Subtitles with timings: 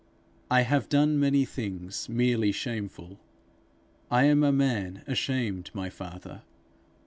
[0.49, 3.19] I have done many things merely shameful;
[4.09, 6.41] I am a man ashamed, my father!